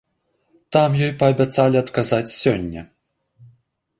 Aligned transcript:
Там 0.75 0.95
ёй 1.07 1.11
паабяцалі 1.19 1.77
адказаць 1.83 2.33
сёння. 2.41 2.81